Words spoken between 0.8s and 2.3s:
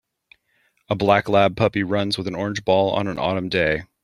A black lab puppy runs with